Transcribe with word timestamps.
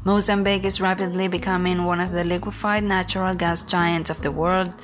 Mozambique 0.05 0.65
is 0.65 0.81
rapidly 0.81 1.29
becoming 1.29 1.85
one 1.85 2.01
of 2.01 2.11
the 2.11 2.25
liquefied 2.25 2.83
natural 2.83 3.37
gas 3.37 3.63
giants 3.63 4.11
of 4.11 4.21
the 4.23 4.33
world, 4.33 4.75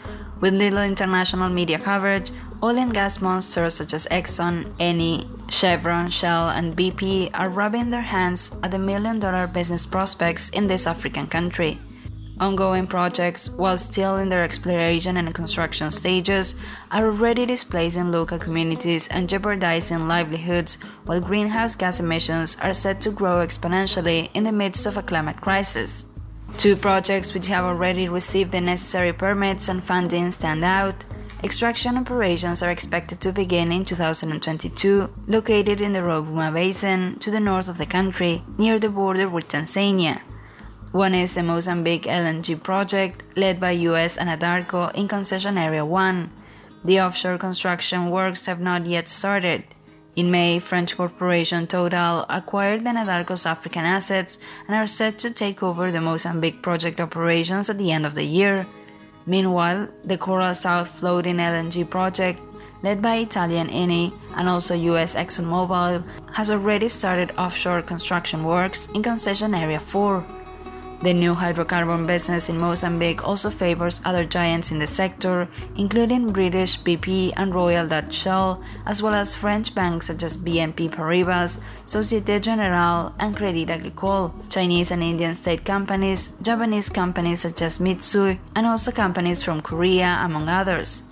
with 0.40 0.54
little 0.54 0.82
international 0.82 1.48
media 1.48 1.78
coverage, 1.78 2.30
oil 2.62 2.78
and 2.78 2.92
gas 2.92 3.20
monsters 3.20 3.74
such 3.74 3.94
as 3.94 4.06
Exxon, 4.10 4.64
Eni, 4.78 5.28
Chevron, 5.50 6.10
Shell, 6.10 6.50
and 6.50 6.76
BP 6.76 7.30
are 7.34 7.48
rubbing 7.48 7.90
their 7.90 8.02
hands 8.02 8.50
at 8.62 8.70
the 8.70 8.78
million 8.78 9.20
dollar 9.20 9.46
business 9.46 9.86
prospects 9.86 10.48
in 10.50 10.66
this 10.66 10.86
African 10.86 11.26
country. 11.26 11.78
Ongoing 12.38 12.86
projects, 12.86 13.48
while 13.48 13.78
still 13.78 14.16
in 14.16 14.28
their 14.28 14.44
exploration 14.44 15.16
and 15.16 15.34
construction 15.34 15.90
stages, 15.90 16.54
are 16.90 17.06
already 17.06 17.46
displacing 17.46 18.12
local 18.12 18.38
communities 18.38 19.08
and 19.08 19.26
jeopardizing 19.26 20.06
livelihoods, 20.06 20.76
while 21.06 21.18
greenhouse 21.18 21.74
gas 21.74 21.98
emissions 21.98 22.58
are 22.60 22.74
set 22.74 23.00
to 23.00 23.10
grow 23.10 23.36
exponentially 23.36 24.28
in 24.34 24.44
the 24.44 24.52
midst 24.52 24.84
of 24.84 24.98
a 24.98 25.02
climate 25.02 25.40
crisis. 25.40 26.04
Two 26.58 26.74
projects 26.74 27.34
which 27.34 27.48
have 27.48 27.64
already 27.64 28.08
received 28.08 28.50
the 28.50 28.62
necessary 28.62 29.12
permits 29.12 29.68
and 29.68 29.84
funding 29.84 30.30
stand 30.30 30.64
out. 30.64 31.04
Extraction 31.44 31.98
operations 31.98 32.62
are 32.62 32.70
expected 32.70 33.20
to 33.20 33.30
begin 33.30 33.70
in 33.70 33.84
2022, 33.84 35.12
located 35.26 35.82
in 35.82 35.92
the 35.92 35.98
Rovuma 35.98 36.52
Basin 36.54 37.18
to 37.18 37.30
the 37.30 37.40
north 37.40 37.68
of 37.68 37.76
the 37.76 37.84
country, 37.84 38.42
near 38.56 38.78
the 38.78 38.88
border 38.88 39.28
with 39.28 39.48
Tanzania. 39.48 40.22
One 40.92 41.14
is 41.14 41.34
the 41.34 41.42
Mozambique 41.42 42.04
LNG 42.04 42.62
project, 42.62 43.22
led 43.36 43.60
by 43.60 43.72
US 43.72 44.16
and 44.16 44.30
Anadarko 44.30 44.94
in 44.94 45.08
Concession 45.08 45.58
Area 45.58 45.84
1. 45.84 46.32
The 46.82 47.00
offshore 47.02 47.36
construction 47.36 48.08
works 48.08 48.46
have 48.46 48.60
not 48.60 48.86
yet 48.86 49.08
started. 49.08 49.64
In 50.16 50.30
May, 50.30 50.60
French 50.60 50.96
corporation 50.96 51.66
Total 51.66 52.24
acquired 52.30 52.84
the 52.84 52.90
Anadarko's 52.90 53.44
African 53.44 53.84
assets 53.84 54.38
and 54.66 54.74
are 54.74 54.86
set 54.86 55.18
to 55.18 55.30
take 55.30 55.62
over 55.62 55.92
the 55.92 56.00
Mozambique 56.00 56.62
project 56.62 57.02
operations 57.02 57.68
at 57.68 57.76
the 57.76 57.92
end 57.92 58.06
of 58.06 58.14
the 58.14 58.24
year. 58.24 58.66
Meanwhile, 59.26 59.88
the 60.04 60.16
Coral 60.16 60.54
South 60.54 60.88
floating 60.88 61.36
LNG 61.36 61.90
project, 61.90 62.40
led 62.82 63.02
by 63.02 63.16
Italian 63.16 63.68
Eni 63.68 64.10
and 64.36 64.48
also 64.48 64.74
US 64.74 65.14
ExxonMobil, 65.14 66.02
has 66.32 66.50
already 66.50 66.88
started 66.88 67.32
offshore 67.36 67.82
construction 67.82 68.42
works 68.42 68.88
in 68.94 69.02
Concession 69.02 69.54
Area 69.54 69.80
4. 69.80 70.35
The 71.02 71.12
new 71.12 71.34
hydrocarbon 71.34 72.06
business 72.06 72.48
in 72.48 72.58
Mozambique 72.58 73.22
also 73.22 73.50
favors 73.50 74.00
other 74.04 74.24
giants 74.24 74.70
in 74.70 74.78
the 74.78 74.86
sector, 74.86 75.46
including 75.76 76.32
British 76.32 76.80
BP 76.80 77.34
and 77.36 77.54
Royal 77.54 77.86
Dutch 77.86 78.14
Shell, 78.14 78.62
as 78.86 79.02
well 79.02 79.12
as 79.12 79.36
French 79.36 79.74
banks 79.74 80.06
such 80.06 80.22
as 80.22 80.38
BNP 80.38 80.90
Paribas, 80.90 81.58
Societe 81.84 82.40
Generale, 82.40 83.14
and 83.18 83.36
Crédit 83.36 83.68
Agricole, 83.68 84.34
Chinese 84.48 84.90
and 84.90 85.02
Indian 85.02 85.34
state 85.34 85.66
companies, 85.66 86.30
Japanese 86.40 86.88
companies 86.88 87.40
such 87.42 87.60
as 87.60 87.78
Mitsui, 87.78 88.38
and 88.54 88.66
also 88.66 88.90
companies 88.90 89.42
from 89.42 89.60
Korea, 89.60 90.18
among 90.22 90.48
others. 90.48 91.02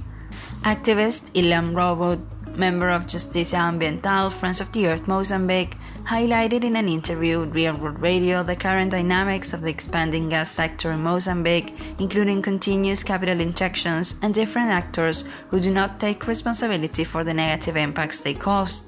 Activist 0.63 1.31
Ilham 1.35 1.75
Rawoot, 1.75 2.21
member 2.57 2.89
of 2.89 3.07
Justiça 3.07 3.59
Ambiental, 3.59 4.33
Friends 4.33 4.61
of 4.63 4.73
the 4.73 4.87
Earth 4.87 5.07
Mozambique, 5.07 5.77
highlighted 6.05 6.65
in 6.65 6.77
an 6.77 6.87
interview 6.87 7.41
with 7.41 7.55
Real 7.55 7.75
World 7.75 8.01
Radio 8.01 8.43
the 8.43 8.55
current 8.55 8.91
dynamics 8.91 9.55
of 9.55 9.63
the 9.63 9.71
expanding 9.71 10.29
gas 10.29 10.51
sector 10.51 10.93
in 10.93 11.01
Mozambique, 11.01 11.75
including 11.99 12.43
continuous 12.43 13.03
capital 13.03 13.41
injections 13.41 14.17
and 14.21 14.35
different 14.35 14.71
actors 14.71 15.25
who 15.49 15.61
do 15.61 15.71
not 15.71 15.99
take 15.99 16.27
responsibility 16.27 17.05
for 17.05 17.25
the 17.25 17.33
negative 17.33 17.77
impacts 17.77 18.21
they 18.21 18.35
cause. 18.35 18.85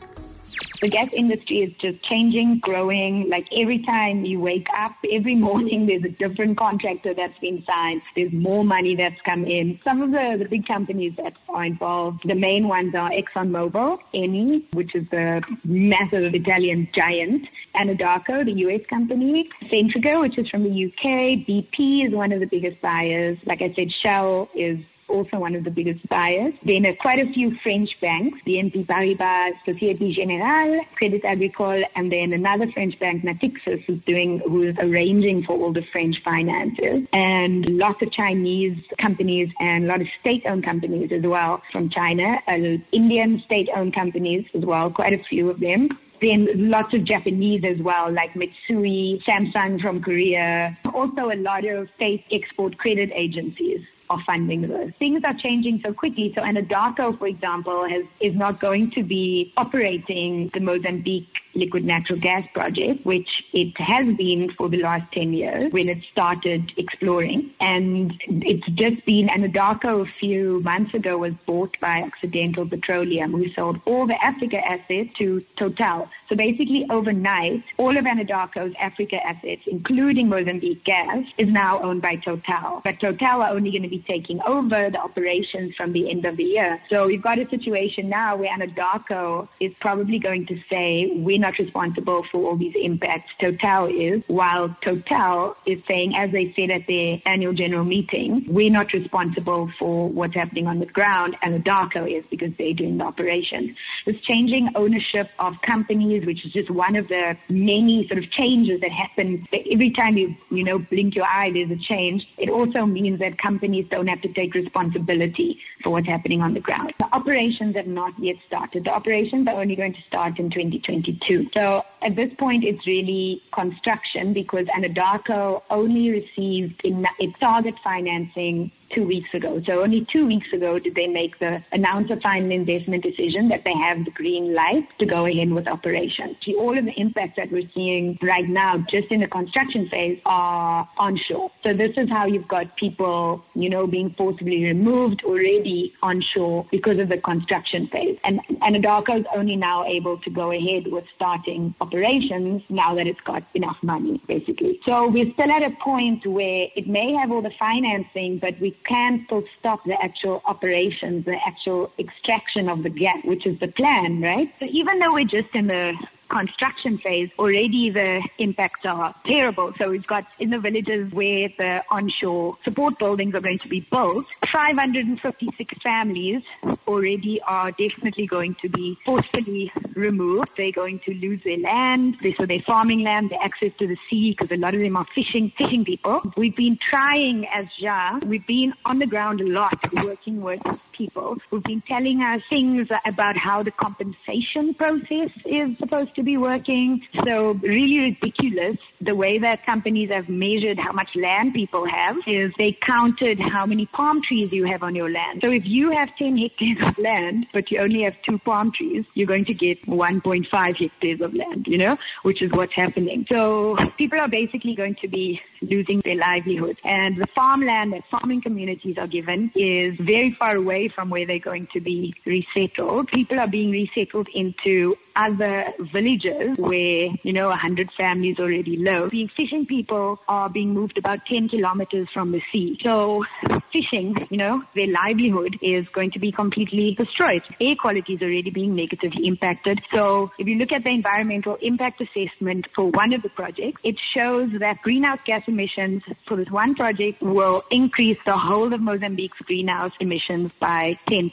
The 0.81 0.89
gas 0.89 1.09
industry 1.17 1.59
is 1.59 1.73
just 1.81 2.03
changing, 2.05 2.61
growing. 2.63 3.29
Like 3.31 3.47
every 3.57 3.83
time 3.85 4.25
you 4.25 4.41
wake 4.41 4.67
up, 4.77 4.93
every 5.13 5.35
morning 5.35 5.87
there's 5.87 6.05
a 6.05 6.29
different 6.29 6.59
contractor 6.59 7.15
that's 7.15 7.39
been 7.41 7.65
signed. 7.67 8.03
There's 8.15 8.33
more 8.33 8.65
money 8.65 8.95
that's 8.97 9.21
come 9.25 9.45
in. 9.45 9.79
Some 9.85 10.03
of 10.03 10.11
the, 10.11 10.37
the 10.39 10.49
big 10.49 10.67
companies 10.67 11.13
that 11.17 11.33
are 11.49 11.65
involved, 11.65 12.23
the 12.27 12.35
main 12.35 12.69
ones 12.69 12.95
are 12.95 13.11
ExxonMobil, 13.11 13.99
Eni, 14.15 14.65
which 14.75 14.95
is 14.95 15.07
the 15.11 15.43
massive 15.65 16.35
Italian 16.35 16.89
giant, 16.95 17.47
Anadarko, 17.75 18.45
the 18.45 18.53
US 18.67 18.81
company, 18.89 19.49
Centrica, 19.73 20.21
which 20.21 20.39
is 20.39 20.49
from 20.49 20.65
the 20.65 20.87
UK, 20.87 21.47
BP 21.47 22.07
is 22.07 22.15
one 22.15 22.33
of 22.33 22.41
the 22.41 22.47
biggest 22.47 22.81
buyers. 22.83 23.39
Like 23.47 23.63
I 23.63 23.73
said, 23.75 23.89
Shell 24.03 24.49
is 24.55 24.79
also 25.09 25.39
one 25.39 25.55
of 25.55 25.65
the 25.65 25.71
biggest 25.71 26.07
buyers. 26.09 26.53
Then 26.65 26.85
uh, 26.87 26.93
quite 27.01 27.19
a 27.19 27.33
few 27.33 27.53
French 27.63 27.91
banks, 28.01 28.39
BNP 28.47 28.87
Paribas, 28.87 29.53
Societe 29.65 30.13
Generale, 30.13 30.81
Crédit 31.01 31.25
Agricole, 31.25 31.83
and 31.95 32.11
then 32.11 32.33
another 32.33 32.67
French 32.73 32.99
bank, 32.99 33.25
Natixis, 33.25 33.85
who's 33.87 34.01
doing, 34.07 34.41
who's 34.47 34.75
arranging 34.81 35.45
for 35.47 35.57
all 35.57 35.73
the 35.73 35.85
French 35.93 36.17
finances, 36.25 37.07
and 37.13 37.69
lots 37.71 38.03
of 38.03 38.13
Chinese 38.13 38.77
companies 39.01 39.49
and 39.61 39.85
a 39.85 39.87
lot 39.89 40.01
of 40.01 40.07
state-owned 40.21 40.65
companies 40.65 41.11
as 41.13 41.23
well 41.25 41.63
from 41.73 41.91
China, 41.91 42.37
uh, 42.49 42.79
Indian 42.93 43.43
state-owned 43.47 43.95
companies 43.95 44.45
as 44.55 44.65
well, 44.65 44.91
quite 44.91 45.13
a 45.13 45.23
few 45.29 45.51
of 45.51 45.61
them. 45.61 45.89
Then 46.21 46.49
lots 46.71 46.95
of 46.95 47.05
Japanese 47.05 47.63
as 47.65 47.83
well, 47.83 48.11
like 48.11 48.31
Mitsui, 48.35 49.23
Samsung 49.25 49.81
from 49.83 50.03
Korea, 50.03 50.77
also 50.95 51.31
a 51.31 51.37
lot 51.37 51.67
of 51.67 51.89
state 51.97 52.25
export 52.33 52.79
credit 52.79 53.11
agencies 53.15 53.81
are 54.11 54.19
funding 54.27 54.63
this. 54.63 54.93
Things 54.99 55.23
are 55.25 55.35
changing 55.43 55.81
so 55.85 55.93
quickly. 55.93 56.33
So 56.35 56.43
Anadarko, 56.43 57.19
for 57.19 57.27
example, 57.27 57.87
has, 57.89 58.05
is 58.21 58.37
not 58.37 58.61
going 58.61 58.91
to 58.93 59.03
be 59.03 59.53
operating 59.57 60.51
the 60.55 60.61
Mozambique 60.61 61.29
liquid 61.57 61.85
natural 61.85 62.21
gas 62.21 62.43
project, 62.55 63.05
which 63.05 63.29
it 63.53 63.73
has 63.79 64.17
been 64.17 64.49
for 64.57 64.69
the 64.69 64.79
last 64.79 65.11
10 65.13 65.33
years 65.33 65.73
when 65.73 65.89
it 65.89 65.99
started 66.13 66.71
exploring. 66.77 67.51
And 67.61 68.13
it's 68.29 68.67
just 68.75 69.05
been, 69.07 69.29
Anadarko 69.29 70.07
a 70.07 70.11
few 70.21 70.61
months 70.63 70.95
ago 70.95 71.19
was 71.19 71.33
bought 71.47 71.77
by 71.81 72.03
Occidental 72.03 72.69
Petroleum, 72.69 73.33
who 73.33 73.47
sold 73.55 73.79
all 73.87 74.07
the 74.07 74.17
Africa 74.23 74.59
assets 74.59 75.11
to 75.19 75.43
Total. 75.59 76.09
So 76.29 76.37
basically, 76.37 76.87
overnight, 76.91 77.65
all 77.79 77.97
of 77.97 78.05
Anadarko's 78.05 78.75
Africa 78.81 79.17
assets, 79.25 79.63
including 79.67 80.29
Mozambique 80.29 80.85
gas, 80.85 81.25
is 81.39 81.49
now 81.51 81.83
owned 81.83 82.03
by 82.03 82.17
Total. 82.17 82.81
But 82.85 83.01
Total 83.01 83.43
are 83.43 83.51
only 83.51 83.71
going 83.71 83.83
to 83.83 83.89
be 83.89 84.05
taking 84.09 84.41
over 84.47 84.91
the 84.91 84.99
operations 84.99 85.75
from 85.77 85.93
the 85.93 86.11
end 86.11 86.25
of 86.25 86.37
the 86.37 86.45
year. 86.45 86.81
So 86.91 87.07
we've 87.07 87.23
got 87.23 87.39
a 87.39 87.49
situation 87.49 88.09
now 88.09 88.37
where 88.37 88.51
Anadarko 88.51 89.49
is 89.61 89.73
probably 89.81 90.19
going 90.19 90.47
to 90.47 90.57
say, 90.71 91.11
we're 91.15 91.39
not 91.47 91.59
responsible 91.59 92.25
for 92.31 92.45
all 92.45 92.57
these 92.57 92.75
impacts. 92.83 93.31
Total 93.41 93.87
is, 93.87 94.23
while 94.27 94.75
Total 94.85 95.55
is 95.67 95.79
saying, 95.87 96.15
as 96.17 96.33
they 96.33 96.53
said 96.57 96.71
at 96.71 96.83
their 96.89 97.19
annual 97.27 97.53
general 97.53 97.85
meeting, 97.85 98.45
we're 98.49 98.71
not 98.71 98.93
responsible 98.93 99.71
for 99.79 100.09
what's 100.09 100.35
happening 100.35 100.67
on 100.67 100.81
the 100.81 100.87
ground. 100.87 101.37
Anadarko 101.45 102.07
is 102.07 102.25
because 102.31 102.51
they're 102.59 102.75
doing 102.75 102.99
the 102.99 103.05
operations. 103.05 103.71
This 104.07 104.17
changing 104.27 104.71
ownership 104.75 105.29
of 105.39 105.55
companies, 105.65 106.27
which 106.27 106.45
is 106.45 106.53
just 106.53 106.71
one 106.71 106.97
of 106.97 107.07
the 107.09 107.35
many 107.49 108.07
sort 108.09 108.23
of 108.23 108.31
changes 108.33 108.81
that 108.81 108.91
happen 108.91 109.47
every 109.53 109.93
time 109.93 110.17
you, 110.17 110.35
you 110.51 110.65
know, 110.65 110.79
blink 110.79 111.15
your 111.15 111.27
eye, 111.27 111.51
there's 111.53 111.71
a 111.71 111.83
change. 111.89 112.23
It 112.39 112.51
also 112.51 112.87
means 112.87 113.21
that 113.21 113.39
companies 113.39 113.87
don't 113.91 114.09
have 114.09 114.23
to 114.23 114.33
take 114.33 114.55
responsibility 114.55 115.59
for 115.83 115.91
what's 115.91 116.07
happening 116.07 116.41
on 116.41 116.55
the 116.55 116.61
ground. 116.61 116.93
The 116.99 117.07
operations 117.13 117.77
have 117.77 117.87
not 117.87 118.13
yet 118.19 118.37
started. 118.47 118.85
The 118.85 118.91
operations 118.91 119.47
are 119.49 119.61
only 119.61 119.77
going 119.77 119.93
to 119.93 120.03
start 120.09 120.39
in 120.39 120.51
2022. 120.51 121.36
So 121.55 121.83
at 122.03 122.17
this 122.17 122.31
point, 122.39 122.65
it's 122.65 122.87
really 122.87 123.43
construction 123.55 124.33
because 124.33 124.67
Anadarko 124.77 125.63
only 125.71 126.11
received 126.11 126.81
in 126.85 127.05
its 127.19 127.39
target 127.41 127.75
financing 127.83 128.71
two 128.95 129.07
weeks 129.07 129.29
ago. 129.35 129.61
So 129.67 129.83
only 129.83 130.07
two 130.13 130.27
weeks 130.27 130.47
ago 130.53 130.79
did 130.79 130.95
they 130.95 131.07
make 131.07 131.39
the 131.39 131.63
announce 131.73 132.11
a 132.11 132.21
final 132.21 132.51
investment 132.51 133.03
decision 133.03 133.49
that 133.49 133.63
they 133.65 133.75
have 133.75 134.05
the 134.05 134.11
green 134.11 134.55
light 134.55 134.87
to 134.99 135.07
go 135.07 135.27
ahead 135.27 135.51
with 135.51 135.67
operations. 135.67 136.37
See, 136.45 136.55
all 136.55 136.77
of 136.77 136.85
the 136.85 136.93
impacts 136.97 137.35
that 137.37 137.51
we're 137.51 137.69
seeing 137.75 138.19
right 138.23 138.49
now, 138.49 138.85
just 138.91 139.11
in 139.11 139.21
the 139.21 139.29
construction 139.29 139.89
phase, 139.91 140.19
are 140.27 140.89
onshore. 140.99 141.51
So 141.63 141.73
this 141.73 141.93
is 141.97 142.09
how 142.09 142.27
you've 142.27 142.49
got 142.49 142.77
people, 142.77 143.45
you 143.55 143.71
know, 143.71 143.87
being 143.87 144.15
forcibly 144.17 144.65
removed 144.65 145.23
already 145.25 145.93
onshore 146.03 146.67
because 146.71 146.99
of 146.99 147.09
the 147.09 147.19
construction 147.19 147.89
phase. 147.93 148.19
And 148.25 148.41
Anadarko 148.63 149.21
is 149.21 149.27
only 149.35 149.57
now 149.57 149.85
able 149.87 150.19
to 150.19 150.31
go 150.31 150.53
ahead 150.53 150.85
with 150.87 151.05
starting 151.15 151.75
operations 151.81 152.63
now 152.69 152.95
that 152.95 153.07
it's 153.07 153.21
got 153.27 153.43
enough 153.55 153.77
money, 153.83 154.23
basically. 154.29 154.81
So 154.85 155.09
we're 155.09 155.33
still 155.33 155.51
at 155.51 155.63
a 155.63 155.71
point 155.83 156.27
where 156.27 156.67
it 156.77 156.87
may 156.87 157.13
have 157.15 157.31
all 157.31 157.43
the 157.43 157.51
financing, 157.59 158.39
but 158.41 158.55
we 158.61 158.76
can 158.89 159.23
still 159.27 159.43
stop 159.59 159.85
the 159.85 159.95
actual 160.03 160.43
operations, 160.47 161.25
the 161.25 161.37
actual 161.47 161.93
extraction 161.99 162.69
of 162.69 162.83
the 162.83 162.91
gas, 162.91 163.19
which 163.25 163.47
is 163.47 163.59
the 163.61 163.69
plan, 163.69 164.21
right? 164.21 164.49
So 164.61 164.67
even 164.71 164.99
though 164.99 165.13
we're 165.13 165.25
just 165.25 165.55
in 165.55 165.67
the 165.67 165.93
construction 166.31 166.99
phase, 166.99 167.29
already 167.39 167.91
the 167.91 168.21
impacts 168.39 168.81
are 168.85 169.15
terrible. 169.27 169.73
So 169.79 169.91
we've 169.91 170.07
got 170.07 170.25
in 170.39 170.51
the 170.51 170.59
villages 170.59 171.13
where 171.13 171.49
the 171.59 171.81
onshore 171.91 172.57
support 172.65 172.99
buildings 172.99 173.35
are 173.35 173.41
going 173.41 173.59
to 173.63 173.69
be 173.69 173.87
built, 173.91 174.25
556 174.53 175.75
families 175.83 176.43
already 176.87 177.41
are 177.47 177.71
definitely 177.73 178.27
going 178.27 178.57
to 178.63 178.69
be 178.69 178.97
forcefully 179.05 179.71
removed. 179.95 180.49
They're 180.57 180.73
going 180.73 181.01
to 181.07 181.15
lose 181.15 181.41
their 181.45 181.59
land, 181.59 182.17
so 182.39 182.47
their 182.47 182.63
farming 182.67 183.03
land, 183.03 183.31
their 183.31 183.43
access 183.43 183.71
to 183.79 183.87
the 183.87 183.97
sea, 184.11 184.37
because 184.37 184.55
a 184.57 184.61
lot 184.61 184.75
of 184.75 184.81
them 184.81 184.97
are 184.97 185.07
fishing, 185.15 185.53
fishing 185.57 185.85
people. 185.85 186.21
We've 186.37 186.57
been 186.57 186.79
trying 186.91 187.47
as 187.55 187.67
JA, 187.81 188.19
we've 188.27 188.47
been 188.47 188.73
on 188.85 188.99
the 188.99 189.07
ground 189.07 189.41
a 189.41 189.47
lot 189.47 189.79
working 190.05 190.41
with 190.41 190.61
people 190.97 191.37
who've 191.51 191.63
been 191.65 191.83
telling 191.89 192.21
us 192.21 192.41
things 192.49 192.89
about 193.07 193.37
how 193.37 193.63
the 193.63 193.71
compensation 193.71 194.75
process 194.75 195.31
is 195.45 195.77
supposed 195.79 196.15
to 196.17 196.23
be 196.23 196.37
working. 196.37 197.01
So 197.25 197.55
really 197.63 198.17
ridiculous. 198.23 198.77
The 199.07 199.15
way 199.15 199.39
that 199.39 199.65
companies 199.65 200.11
have 200.11 200.29
measured 200.29 200.79
how 200.79 200.91
much 200.93 201.11
land 201.15 201.55
people 201.55 201.87
have 201.89 202.17
is 202.27 202.51
they 202.59 202.77
counted 202.85 203.39
how 203.39 203.65
many 203.65 203.87
palm 203.87 204.21
trees 204.27 204.49
you 204.51 204.67
have 204.67 204.83
on 204.83 204.97
your 204.97 205.09
land. 205.09 205.43
So 205.43 205.51
if 205.51 205.63
you 205.65 205.93
have 205.93 206.09
10 206.19 206.37
hectares 206.37 206.79
of 206.85 206.99
land, 206.99 207.47
but 207.53 207.71
you 207.71 207.79
only 207.81 208.03
have 208.03 208.15
two 208.29 208.39
palm 208.39 208.73
trees, 208.77 209.05
you're 209.15 209.29
going 209.29 209.45
to 209.45 209.55
get 209.55 209.81
1.5 209.87 210.77
hectares 210.77 211.21
of 211.21 211.35
land, 211.35 211.67
you 211.69 211.79
know, 211.79 211.97
which 212.25 212.43
is 212.43 212.51
what's 212.51 212.75
happening. 212.75 213.25
So 213.31 213.77
people 213.97 214.19
are 214.19 214.29
basically 214.29 214.75
going 214.75 214.97
to 215.01 215.09
be 215.09 215.41
losing 215.63 216.01
their 216.05 216.17
livelihoods. 216.17 216.81
And 216.83 217.17
the 217.17 217.29
farmland 217.33 217.93
that 217.93 218.03
farming 218.11 218.43
communities 218.43 218.97
are 218.99 219.07
given 219.07 219.53
is 219.55 219.95
very 220.01 220.35
far 220.37 220.57
away 220.57 220.91
from 220.93 221.11
where 221.11 221.27
they're 221.27 221.39
going 221.39 221.69
to 221.75 221.81
be 221.81 222.13
resettled. 222.25 223.09
People 223.09 223.39
are 223.39 223.49
being 223.49 223.71
resettled 223.71 224.29
into 224.35 224.97
other 225.17 225.65
villages 225.93 226.59
where, 226.59 227.09
you 227.23 227.33
know, 227.33 227.49
100 227.49 227.91
families 227.97 228.39
already 228.39 228.77
live. 228.77 229.11
Being 229.11 229.31
fishing 229.37 229.67
people 229.67 230.21
are 230.29 230.49
being 230.49 230.75
moved 230.75 230.99
about 230.99 231.21
10 231.27 231.49
kilometers 231.49 232.09
from 232.13 232.33
the 232.33 232.43
sea. 232.53 232.79
So 232.83 233.25
fishing, 233.73 234.15
you 234.31 234.37
know, 234.37 234.63
their 234.75 234.87
livelihood 234.87 235.57
is 235.63 235.87
going 235.93 236.11
to 236.13 236.19
be 236.19 236.33
completely 236.33 236.95
destroyed. 236.97 237.43
Air 237.61 237.75
quality 237.81 238.15
is 238.15 238.23
already 238.23 238.51
being 238.51 238.75
negatively 238.75 239.27
impacted. 239.27 239.81
So 239.93 240.31
if 240.39 240.47
you 240.47 240.57
look 240.57 240.73
at 240.73 240.85
the 240.85 240.91
environmental 240.91 241.57
impact 241.63 242.01
assessment 242.01 242.69
for 242.75 242.91
one 242.91 243.13
of 243.13 243.23
the 243.23 243.31
projects, 243.31 243.81
it 243.85 243.97
shows 244.15 244.51
that 244.61 244.83
greenhouse 244.83 245.19
gas 245.25 245.43
emissions 245.47 246.03
for 246.27 246.37
this 246.37 246.51
one 246.51 246.75
project 246.75 247.23
will 247.23 247.63
increase 247.71 248.19
the 248.27 248.37
whole 248.37 248.73
of 248.73 248.81
Mozambique's 248.81 249.39
greenhouse 249.45 249.93
emissions 250.01 250.51
by 250.61 250.99
10% 251.09 251.33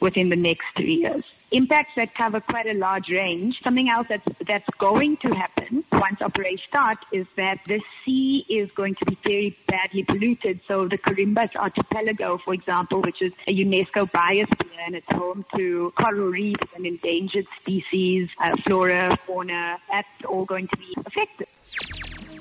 within 0.00 0.28
the 0.28 0.36
next 0.36 0.64
three 0.76 0.96
years 0.96 1.24
impacts 1.52 1.92
that 1.96 2.14
cover 2.14 2.40
quite 2.40 2.66
a 2.66 2.74
large 2.74 3.08
range. 3.10 3.56
Something 3.62 3.88
else 3.88 4.06
that's, 4.08 4.24
that's 4.46 4.66
going 4.78 5.16
to 5.22 5.28
happen 5.28 5.84
once 5.92 6.20
operations 6.20 6.62
start 6.68 6.98
is 7.12 7.26
that 7.36 7.58
the 7.66 7.80
sea 8.04 8.44
is 8.48 8.70
going 8.76 8.94
to 8.96 9.04
be 9.06 9.18
very 9.24 9.56
badly 9.68 10.04
polluted. 10.04 10.60
So 10.66 10.88
the 10.88 10.98
Quirimbas 10.98 11.54
Archipelago, 11.56 12.38
for 12.44 12.54
example, 12.54 13.02
which 13.02 13.22
is 13.22 13.32
a 13.46 13.52
UNESCO 13.52 14.10
biosphere 14.10 14.80
and 14.86 14.94
it's 14.94 15.06
home 15.10 15.44
to 15.56 15.92
coral 15.98 16.28
reefs 16.28 16.62
and 16.74 16.86
endangered 16.86 17.46
species, 17.60 18.28
uh, 18.42 18.56
flora, 18.64 19.16
fauna, 19.26 19.78
that's 19.90 20.08
all 20.28 20.44
going 20.44 20.68
to 20.68 20.76
be 20.76 20.94
affected. 21.06 21.46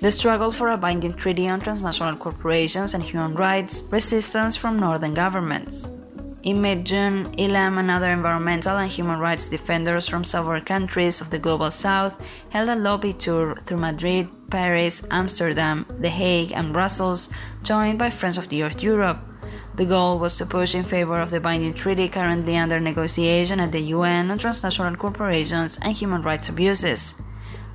The 0.02 0.12
struggle 0.12 0.52
for 0.52 0.70
a 0.70 0.78
binding 0.78 1.14
treaty 1.14 1.48
on 1.48 1.62
transnational 1.62 2.16
corporations 2.18 2.94
and 2.94 3.04
human 3.04 3.34
rights, 3.36 3.84
resistance 3.90 4.56
from 4.56 4.78
northern 4.78 5.14
governments. 5.14 5.88
In 6.46 6.62
mid 6.62 6.86
June, 6.86 7.34
Ilham 7.40 7.80
and 7.80 7.90
other 7.90 8.12
environmental 8.12 8.78
and 8.78 8.92
human 8.92 9.18
rights 9.18 9.50
defenders 9.50 10.08
from 10.08 10.24
several 10.24 10.62
countries 10.62 11.20
of 11.20 11.32
the 11.32 11.40
global 11.40 11.72
south 11.72 12.22
held 12.50 12.70
a 12.70 12.76
lobby 12.76 13.14
tour 13.14 13.58
through 13.66 13.80
Madrid, 13.80 14.30
Paris, 14.52 15.02
Amsterdam, 15.10 15.88
The 15.98 16.10
Hague, 16.10 16.52
and 16.52 16.72
Brussels, 16.72 17.32
joined 17.64 17.98
by 17.98 18.12
Friends 18.12 18.38
of 18.38 18.50
the 18.50 18.62
Earth 18.62 18.84
Europe. 18.84 19.18
The 19.74 19.88
goal 19.88 20.20
was 20.20 20.38
to 20.38 20.46
push 20.46 20.76
in 20.76 20.84
favor 20.84 21.20
of 21.20 21.32
the 21.32 21.40
binding 21.40 21.74
treaty 21.74 22.08
currently 22.10 22.56
under 22.58 22.80
negotiation 22.80 23.60
at 23.60 23.72
the 23.72 23.82
UN 23.98 24.30
on 24.30 24.38
transnational 24.38 24.96
corporations 24.98 25.80
and 25.82 25.98
human 25.98 26.22
rights 26.22 26.48
abuses. 26.48 27.16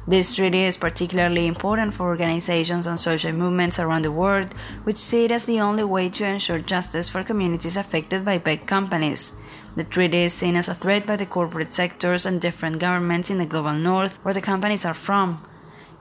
This 0.06 0.34
treaty 0.34 0.62
is 0.62 0.78
particularly 0.78 1.46
important 1.46 1.94
for 1.94 2.06
organizations 2.06 2.86
and 2.86 2.98
social 2.98 3.32
movements 3.32 3.78
around 3.78 4.04
the 4.04 4.10
world, 4.10 4.54
which 4.84 4.96
see 4.96 5.26
it 5.26 5.30
as 5.30 5.44
the 5.44 5.60
only 5.60 5.84
way 5.84 6.08
to 6.08 6.24
ensure 6.24 6.58
justice 6.58 7.08
for 7.10 7.22
communities 7.22 7.76
affected 7.76 8.24
by 8.24 8.38
big 8.38 8.66
companies. 8.66 9.34
The 9.76 9.84
treaty 9.84 10.22
is 10.22 10.32
seen 10.32 10.56
as 10.56 10.68
a 10.68 10.74
threat 10.74 11.06
by 11.06 11.16
the 11.16 11.26
corporate 11.26 11.74
sectors 11.74 12.26
and 12.26 12.40
different 12.40 12.78
governments 12.78 13.30
in 13.30 13.38
the 13.38 13.46
global 13.46 13.74
north, 13.74 14.18
where 14.24 14.34
the 14.34 14.40
companies 14.40 14.84
are 14.84 14.94
from. 14.94 15.46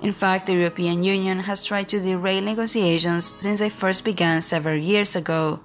In 0.01 0.13
fact, 0.13 0.47
the 0.47 0.53
European 0.53 1.03
Union 1.03 1.39
has 1.41 1.65
tried 1.65 1.89
to 1.89 1.99
derail 1.99 2.41
negotiations 2.41 3.33
since 3.39 3.59
they 3.59 3.69
first 3.69 4.05
began 4.05 4.41
several 4.41 4.77
years 4.77 5.15
ago. 5.15 5.59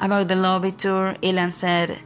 About 0.00 0.26
the 0.26 0.36
lobby 0.36 0.72
tour, 0.72 1.14
Ilham 1.22 1.52
said, 1.52 2.00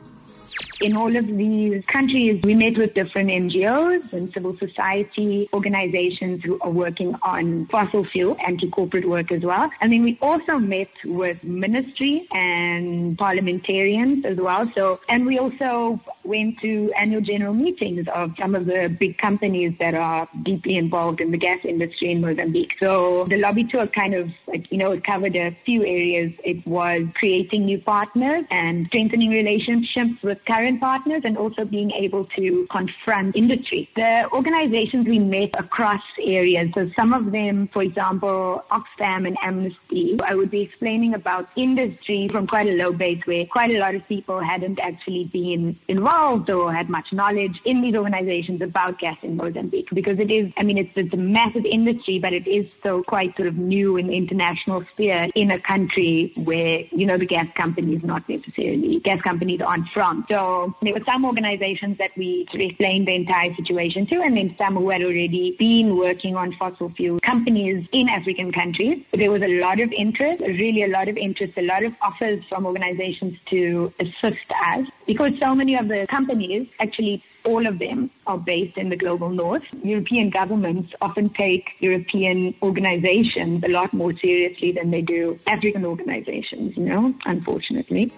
in 0.80 0.96
all 0.96 1.14
of 1.16 1.26
these 1.26 1.82
countries, 1.86 2.40
we 2.44 2.54
met 2.54 2.76
with 2.76 2.94
different 2.94 3.30
NGOs 3.30 4.12
and 4.12 4.32
civil 4.32 4.56
society 4.58 5.48
organizations 5.52 6.42
who 6.44 6.58
are 6.60 6.70
working 6.70 7.14
on 7.22 7.66
fossil 7.66 8.04
fuel 8.12 8.36
anti-corporate 8.46 9.08
work 9.08 9.32
as 9.32 9.42
well. 9.42 9.70
And 9.80 9.92
then 9.92 10.02
we 10.02 10.18
also 10.20 10.58
met 10.58 10.90
with 11.04 11.42
ministry 11.42 12.26
and 12.32 13.16
parliamentarians 13.16 14.24
as 14.24 14.36
well. 14.36 14.70
So, 14.74 15.00
and 15.08 15.24
we 15.24 15.38
also 15.38 16.00
went 16.24 16.58
to 16.60 16.92
annual 16.98 17.20
general 17.20 17.54
meetings 17.54 18.06
of 18.14 18.32
some 18.38 18.54
of 18.54 18.66
the 18.66 18.94
big 18.98 19.16
companies 19.18 19.72
that 19.78 19.94
are 19.94 20.28
deeply 20.42 20.76
involved 20.76 21.20
in 21.20 21.30
the 21.30 21.38
gas 21.38 21.60
industry 21.64 22.10
in 22.12 22.20
Mozambique. 22.20 22.72
So 22.80 23.24
the 23.28 23.38
lobby 23.38 23.64
tour 23.64 23.86
kind 23.86 24.14
of, 24.14 24.28
like, 24.46 24.70
you 24.70 24.78
know, 24.78 24.90
it 24.92 25.04
covered 25.04 25.36
a 25.36 25.56
few 25.64 25.82
areas. 25.82 26.32
It 26.44 26.66
was 26.66 27.02
creating 27.14 27.64
new 27.64 27.78
partners 27.78 28.44
and 28.50 28.86
strengthening 28.88 29.30
relationships 29.30 30.22
with 30.22 30.38
current 30.46 30.65
partners 30.74 31.22
and 31.24 31.38
also 31.38 31.64
being 31.64 31.90
able 31.92 32.26
to 32.36 32.66
confront 32.70 33.36
industry. 33.36 33.88
The 33.96 34.24
organizations 34.32 35.06
we 35.06 35.18
met 35.18 35.50
across 35.58 36.02
areas, 36.22 36.68
so 36.74 36.90
some 36.96 37.12
of 37.12 37.32
them, 37.32 37.68
for 37.72 37.82
example, 37.82 38.64
Oxfam 38.70 39.26
and 39.26 39.36
Amnesty, 39.42 40.16
I 40.24 40.34
would 40.34 40.50
be 40.50 40.62
explaining 40.62 41.14
about 41.14 41.48
industry 41.56 42.28
from 42.30 42.46
quite 42.46 42.66
a 42.66 42.72
low 42.72 42.92
base 42.92 43.20
where 43.24 43.46
quite 43.46 43.70
a 43.70 43.78
lot 43.78 43.94
of 43.94 44.06
people 44.08 44.40
hadn't 44.40 44.78
actually 44.80 45.24
been 45.32 45.78
involved 45.88 46.50
or 46.50 46.72
had 46.72 46.88
much 46.88 47.06
knowledge 47.12 47.56
in 47.64 47.82
these 47.82 47.94
organizations 47.94 48.60
about 48.62 48.98
gas 48.98 49.16
in 49.22 49.36
Mozambique 49.36 49.88
because 49.92 50.18
it 50.18 50.30
is, 50.30 50.52
I 50.56 50.62
mean, 50.62 50.78
it's, 50.78 50.90
it's 50.96 51.14
a 51.14 51.16
massive 51.16 51.64
industry, 51.64 52.18
but 52.18 52.32
it 52.32 52.48
is 52.48 52.66
still 52.80 53.02
quite 53.04 53.36
sort 53.36 53.48
of 53.48 53.56
new 53.56 53.96
in 53.96 54.08
the 54.08 54.16
international 54.16 54.84
sphere 54.92 55.28
in 55.34 55.50
a 55.50 55.60
country 55.60 56.32
where, 56.36 56.80
you 56.90 57.06
know, 57.06 57.18
the 57.18 57.26
gas 57.26 57.46
companies 57.56 58.00
not 58.02 58.28
necessarily, 58.28 59.00
gas 59.04 59.20
companies 59.22 59.60
aren't 59.64 59.88
from. 59.92 60.24
So 60.28 60.55
Um, 60.56 60.74
there 60.82 60.92
were 60.94 61.04
some 61.06 61.24
organizations 61.24 61.98
that 61.98 62.10
we 62.16 62.46
explained 62.52 63.08
the 63.08 63.14
entire 63.14 63.54
situation 63.54 64.06
to, 64.08 64.16
and 64.22 64.36
then 64.36 64.54
some 64.58 64.76
who 64.76 64.90
had 64.90 65.02
already 65.02 65.54
been 65.58 65.96
working 65.96 66.36
on 66.36 66.54
fossil 66.58 66.92
fuel 66.96 67.18
companies 67.24 67.86
in 67.92 68.08
African 68.08 68.52
countries. 68.52 69.04
There 69.12 69.30
was 69.30 69.42
a 69.42 69.60
lot 69.60 69.80
of 69.80 69.92
interest, 69.92 70.42
really 70.42 70.84
a 70.84 70.88
lot 70.88 71.08
of 71.08 71.16
interest, 71.16 71.54
a 71.56 71.62
lot 71.62 71.84
of 71.84 71.92
offers 72.02 72.42
from 72.48 72.66
organizations 72.66 73.34
to 73.50 73.92
assist 74.00 74.48
us 74.72 74.86
because 75.06 75.32
so 75.40 75.54
many 75.54 75.76
of 75.76 75.88
the 75.88 76.06
companies 76.10 76.66
actually 76.80 77.22
all 77.46 77.66
of 77.66 77.78
them 77.78 78.10
are 78.26 78.38
based 78.38 78.76
in 78.76 78.88
the 78.88 78.96
global 78.96 79.30
north. 79.30 79.62
European 79.82 80.30
governments 80.30 80.92
often 81.00 81.30
take 81.30 81.64
European 81.78 82.54
organizations 82.62 83.62
a 83.64 83.68
lot 83.68 83.94
more 83.94 84.12
seriously 84.18 84.72
than 84.72 84.90
they 84.90 85.00
do 85.00 85.38
African 85.46 85.84
organizations, 85.84 86.76
you 86.76 86.84
know, 86.84 87.14
unfortunately. 87.24 88.10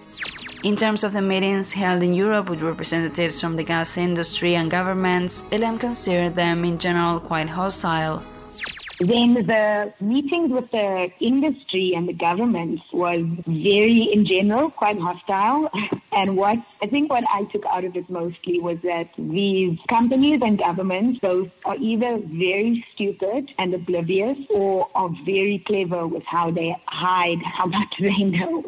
In 0.64 0.74
terms 0.74 1.04
of 1.04 1.12
the 1.12 1.22
meetings 1.22 1.72
held 1.72 2.02
in 2.02 2.14
Europe 2.14 2.50
with 2.50 2.62
representatives 2.62 3.40
from 3.40 3.54
the 3.56 3.62
gas 3.62 3.96
industry 3.96 4.56
and 4.56 4.70
governments, 4.70 5.42
Ilham 5.52 5.78
considered 5.78 6.34
them 6.34 6.64
in 6.64 6.78
general 6.78 7.20
quite 7.20 7.48
hostile. 7.48 8.22
Then 8.98 9.34
the 9.46 9.92
meetings 10.00 10.50
with 10.50 10.70
the 10.72 11.08
industry 11.20 11.92
and 11.96 12.08
the 12.08 12.12
government 12.12 12.80
was 12.92 13.24
very, 13.46 14.10
in 14.12 14.26
general, 14.26 14.70
quite 14.70 14.98
hostile. 14.98 15.70
And 16.10 16.36
what 16.36 16.56
I 16.82 16.86
think 16.86 17.10
what 17.10 17.22
I 17.32 17.44
took 17.52 17.64
out 17.66 17.84
of 17.84 17.94
it 17.94 18.08
mostly 18.08 18.60
was 18.60 18.78
that 18.82 19.10
these 19.18 19.78
companies 19.88 20.40
and 20.42 20.58
governments 20.58 21.20
both 21.20 21.48
are 21.64 21.76
either 21.76 22.18
very 22.26 22.84
stupid 22.94 23.50
and 23.58 23.74
oblivious 23.74 24.36
or 24.50 24.88
are 24.94 25.10
very 25.24 25.62
clever 25.66 26.08
with 26.08 26.22
how 26.24 26.50
they 26.50 26.74
hide 26.86 27.38
how 27.44 27.66
much 27.66 27.94
they 28.00 28.24
know. 28.24 28.64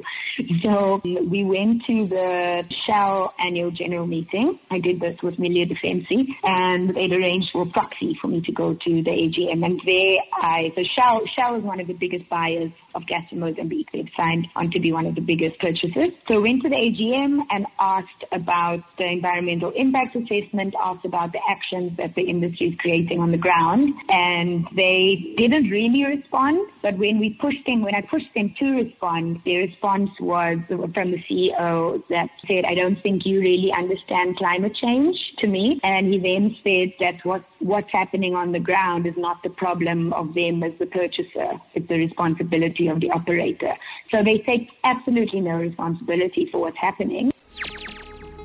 So 0.62 1.00
we 1.04 1.44
went 1.44 1.82
to 1.87 2.06
the 2.06 2.62
Shell 2.87 3.34
annual 3.44 3.70
general 3.70 4.06
meeting. 4.06 4.58
I 4.70 4.78
did 4.78 5.00
this 5.00 5.16
with 5.22 5.37
Milieudefensie 5.37 6.26
and 6.44 6.94
they'd 6.94 7.12
arranged 7.12 7.49
for 7.52 7.62
a 7.62 7.66
proxy 7.66 8.16
for 8.20 8.28
me 8.28 8.42
to 8.42 8.52
go 8.52 8.75
to 8.75 9.02
the 9.02 9.10
AGM. 9.10 9.64
And 9.64 9.80
there 9.84 10.19
I, 10.32 10.72
so 10.74 10.82
Shell, 10.82 11.22
Shell 11.34 11.56
is 11.56 11.64
one 11.64 11.80
of 11.80 11.86
the 11.86 11.94
biggest 11.94 12.28
buyers 12.28 12.70
of 12.94 13.06
gas 13.06 13.24
in 13.30 13.40
Mozambique. 13.40 13.88
They've 13.92 14.08
signed 14.16 14.46
on 14.56 14.70
to 14.70 14.80
be 14.80 14.92
one 14.92 15.06
of 15.06 15.14
the 15.14 15.20
biggest 15.20 15.58
purchasers. 15.58 16.10
So 16.28 16.40
went 16.40 16.62
to 16.62 16.68
the 16.68 16.76
AGM 16.76 17.40
and 17.50 17.66
asked 17.78 18.24
about 18.32 18.80
the 18.98 19.04
environmental 19.04 19.72
impact 19.76 20.16
assessment, 20.16 20.74
asked 20.80 21.04
about 21.04 21.32
the 21.32 21.40
actions 21.48 21.96
that 21.98 22.14
the 22.14 22.22
industry 22.22 22.68
is 22.68 22.74
creating 22.78 23.20
on 23.20 23.30
the 23.30 23.38
ground. 23.38 23.94
And 24.08 24.66
they 24.74 25.34
didn't 25.36 25.70
really 25.70 26.04
respond. 26.04 26.68
But 26.82 26.98
when 26.98 27.18
we 27.18 27.38
pushed 27.40 27.64
them, 27.66 27.82
when 27.82 27.94
I 27.94 28.02
pushed 28.02 28.32
them 28.34 28.54
to 28.58 28.66
respond, 28.72 29.40
their 29.44 29.60
response 29.60 30.10
was 30.20 30.58
from 30.68 31.10
the 31.12 31.22
CEO 31.30 32.02
that 32.08 32.28
said, 32.46 32.64
I 32.64 32.74
don't 32.74 33.00
think 33.02 33.24
you 33.24 33.40
really 33.40 33.72
understand 33.76 34.36
climate 34.36 34.74
change 34.80 35.16
to 35.38 35.46
me. 35.46 35.80
And 35.82 36.12
he 36.12 36.18
then 36.18 36.56
said 36.62 36.94
that 37.00 37.24
what, 37.24 37.44
what's 37.60 37.90
happening 37.92 38.34
on 38.34 38.52
the 38.52 38.60
ground 38.60 39.06
is 39.06 39.14
not 39.16 39.42
the 39.42 39.50
problem 39.50 40.10
of 40.12 40.35
them 40.35 40.62
as 40.62 40.73
the 40.79 40.87
purchaser. 40.87 41.50
It's 41.75 41.88
the 41.88 41.99
responsibility 41.99 42.88
of 42.88 43.00
the 43.00 43.11
operator. 43.11 43.75
So 44.11 44.23
they 44.23 44.38
take 44.38 44.69
absolutely 44.85 45.40
no 45.40 45.57
responsibility 45.57 46.49
for 46.50 46.61
what's 46.61 46.79
happening. 46.79 47.33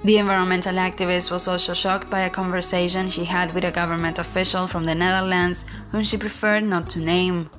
The 0.04 0.18
environmental 0.18 0.76
activist 0.76 1.32
was 1.32 1.48
also 1.48 1.74
shocked 1.74 2.12
by 2.12 2.20
a 2.20 2.30
conversation 2.30 3.10
she 3.10 3.26
had 3.26 3.56
with 3.56 3.66
a 3.66 3.72
government 3.72 4.20
official 4.20 4.68
from 4.68 4.86
the 4.86 4.94
Netherlands 4.94 5.66
whom 5.92 6.04
she 6.04 6.18
preferred 6.18 6.64
not 6.64 6.92
to 6.92 7.00
name. 7.00 7.50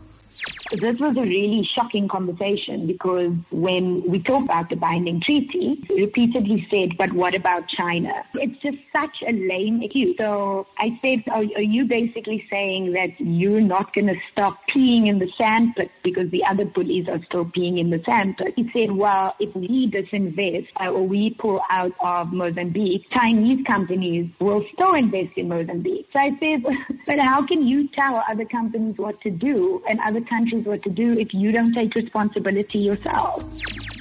This 0.70 0.96
was 0.98 1.16
a 1.16 1.20
really 1.20 1.68
shocking 1.74 2.08
conversation 2.08 2.86
because 2.86 3.32
when 3.50 4.02
we 4.08 4.22
talked 4.22 4.44
about 4.44 4.68
the 4.70 4.76
binding 4.76 5.20
treaty, 5.20 5.84
repeatedly 5.90 6.66
said, 6.70 6.96
but 6.98 7.12
what 7.12 7.34
about 7.34 7.68
China? 7.68 8.10
It's 8.34 8.60
just 8.62 8.78
such 8.92 9.22
a 9.26 9.32
lame 9.32 9.82
excuse. 9.82 10.16
So 10.18 10.66
I 10.78 10.98
said, 11.00 11.22
are, 11.32 11.44
are 11.56 11.62
you 11.62 11.84
basically 11.84 12.44
saying 12.50 12.92
that 12.92 13.08
you're 13.18 13.60
not 13.60 13.94
going 13.94 14.08
to 14.08 14.16
stop 14.32 14.58
peeing 14.74 15.08
in 15.08 15.18
the 15.18 15.28
sandpit 15.38 15.90
because 16.02 16.30
the 16.30 16.42
other 16.48 16.64
bullies 16.64 17.06
are 17.08 17.20
still 17.26 17.44
peeing 17.46 17.80
in 17.80 17.90
the 17.90 18.02
sandpit? 18.04 18.54
He 18.56 18.68
said, 18.72 18.92
well, 18.92 19.34
if 19.38 19.54
we 19.54 19.90
disinvest 19.90 20.66
uh, 20.80 20.90
or 20.90 21.06
we 21.06 21.36
pull 21.38 21.60
out 21.70 21.92
of 22.02 22.32
Mozambique, 22.32 23.02
Chinese 23.12 23.64
companies 23.66 24.30
will 24.40 24.64
still 24.74 24.94
invest 24.94 25.36
in 25.36 25.48
Mozambique. 25.48 26.06
So 26.12 26.18
I 26.18 26.30
said, 26.40 26.62
but 27.06 27.18
how 27.18 27.46
can 27.46 27.66
you 27.66 27.88
tell 27.94 28.22
other 28.30 28.44
companies 28.44 28.94
what 28.96 29.20
to 29.22 29.30
do 29.30 29.82
and 29.88 29.98
other 30.06 30.20
countries 30.28 30.55
what 30.64 30.82
to 30.84 30.90
do 30.90 31.18
if 31.18 31.34
you 31.34 31.52
don't 31.52 31.74
take 31.74 31.94
responsibility 31.94 32.78
yourself. 32.78 33.42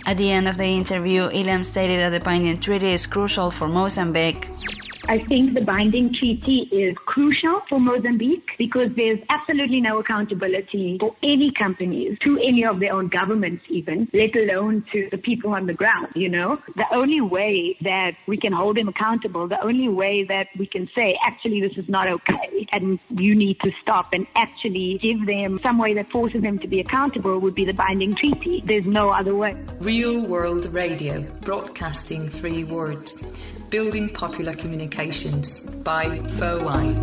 At 0.05 0.17
the 0.17 0.31
end 0.31 0.47
of 0.47 0.57
the 0.57 0.65
interview, 0.65 1.29
Ilham 1.29 1.65
stated 1.65 1.99
that 1.99 2.11
the 2.11 2.23
binding 2.23 2.59
treaty 2.59 2.93
is 2.93 3.07
crucial 3.07 3.49
for 3.49 3.67
Mozambique. 3.67 4.47
I 5.07 5.19
think 5.19 5.53
the 5.53 5.61
binding 5.61 6.13
treaty 6.13 6.67
is 6.71 6.95
crucial 7.05 7.61
for 7.69 7.79
Mozambique 7.79 8.47
because 8.57 8.89
there's 8.95 9.19
absolutely 9.29 9.79
no 9.79 9.99
accountability 9.99 10.97
for 10.99 11.15
any 11.21 11.51
companies 11.57 12.17
to 12.23 12.39
any 12.43 12.65
of 12.65 12.79
their 12.79 12.93
own 12.93 13.09
governments 13.09 13.63
even, 13.69 14.07
let 14.13 14.35
alone 14.35 14.83
to 14.93 15.07
the 15.11 15.17
people 15.17 15.53
on 15.53 15.67
the 15.67 15.73
ground, 15.73 16.07
you 16.15 16.29
know. 16.29 16.57
The 16.75 16.85
only 16.91 17.21
way 17.21 17.77
that 17.81 18.13
we 18.27 18.37
can 18.37 18.51
hold 18.51 18.77
them 18.77 18.87
accountable, 18.87 19.47
the 19.47 19.63
only 19.63 19.89
way 19.89 20.25
that 20.27 20.47
we 20.57 20.65
can 20.65 20.89
say, 20.95 21.17
actually, 21.25 21.61
this 21.61 21.77
is 21.77 21.87
not 21.87 22.07
okay 22.07 22.67
and 22.71 22.99
you 23.09 23.35
need 23.35 23.59
to 23.61 23.71
stop 23.81 24.09
and 24.11 24.25
actually 24.35 24.99
give 25.01 25.25
them 25.27 25.59
some 25.61 25.77
way 25.77 25.93
that 25.93 26.09
forces 26.11 26.41
them 26.41 26.57
to 26.59 26.67
be 26.67 26.79
accountable 26.79 27.39
would 27.39 27.55
be 27.55 27.65
the 27.65 27.73
binding 27.73 28.15
treaty. 28.15 28.63
There's 28.65 28.85
no 28.85 29.11
other 29.11 29.35
way. 29.35 29.55
Real 29.79 30.27
World 30.27 30.73
Radio, 30.73 31.21
broadcasting 31.41 32.27
three 32.27 32.63
words. 32.63 33.25
Building 33.69 34.09
Popular 34.09 34.53
Communications 34.53 35.61
by 35.61 36.19
FOI. 36.37 36.95